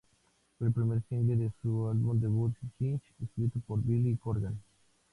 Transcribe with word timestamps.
Fue 0.57 0.65
el 0.67 0.73
primer 0.73 1.03
Single 1.07 1.35
de 1.35 1.51
su 1.61 1.87
álbum 1.87 2.19
debut 2.19 2.55
"Gish", 2.79 2.99
escrito 3.21 3.59
por 3.67 3.83
Billy 3.83 4.17
Corgan. 4.17 4.59